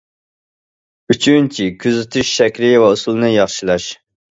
ئۈچىنچى، 1.15 1.67
كۆزىتىش 1.85 2.33
شەكلى 2.39 2.73
ۋە 2.87 2.91
ئۇسۇلىنى 2.97 3.33
ياخشىلاش. 3.37 3.89